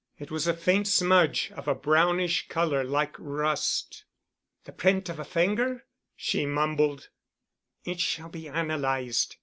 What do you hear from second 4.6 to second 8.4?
"The print of a finger?" she mumbled. "It shall